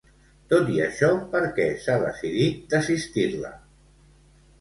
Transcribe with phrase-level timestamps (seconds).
[0.51, 3.53] Tot i això, per què s'ha decidit desistir-la?